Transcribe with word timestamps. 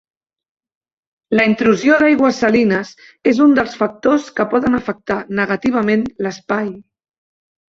La 1.39 1.43
intrusió 1.49 1.97
d'aigües 1.99 2.39
salines 2.45 2.93
és 3.33 3.43
un 3.47 3.53
dels 3.59 3.75
factors 3.83 4.27
que 4.41 4.49
poden 4.55 4.79
afectar 4.81 5.19
negativament 5.43 6.09
l'espai. 6.27 6.75